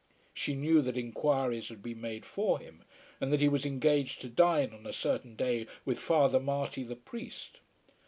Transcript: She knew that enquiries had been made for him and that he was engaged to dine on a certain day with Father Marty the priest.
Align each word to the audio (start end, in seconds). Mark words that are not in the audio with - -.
She 0.33 0.55
knew 0.55 0.81
that 0.81 0.97
enquiries 0.97 1.69
had 1.69 1.83
been 1.83 2.01
made 2.01 2.25
for 2.25 2.57
him 2.57 2.83
and 3.19 3.31
that 3.31 3.39
he 3.39 3.47
was 3.47 3.67
engaged 3.67 4.19
to 4.21 4.29
dine 4.29 4.73
on 4.73 4.87
a 4.87 4.93
certain 4.93 5.35
day 5.35 5.67
with 5.85 5.99
Father 5.99 6.39
Marty 6.39 6.81
the 6.81 6.95
priest. 6.95 7.59